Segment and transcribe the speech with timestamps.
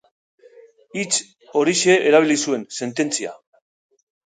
[1.01, 1.19] Hitz
[1.61, 3.37] horixe erabili zuen, sententzia.